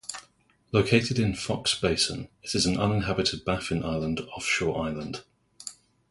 [0.71, 5.21] Located in Foxe Basin, it is an uninhabited Baffin Island offshore island.